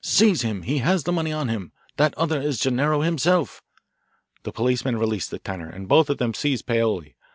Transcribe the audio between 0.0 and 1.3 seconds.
Seize him he has the